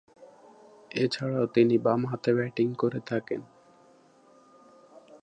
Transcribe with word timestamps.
এছাড়াও, 0.95 1.45
তিনি 1.45 1.77
বামহাতে 1.77 2.33
ব্যাটিং 2.33 2.67
করে 2.73 2.99
থাকেন। 3.05 3.41